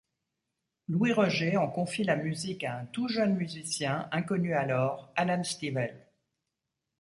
Louis-Roger 0.87 1.57
en 1.57 1.67
confie 1.67 2.03
la 2.03 2.15
musique 2.15 2.63
à 2.63 2.75
un 2.75 2.85
tout 2.85 3.07
jeune 3.07 3.35
musicien 3.35 4.09
inconnu 4.11 4.55
alors, 4.55 5.13
Alan 5.15 5.43
Stivell. 5.43 6.07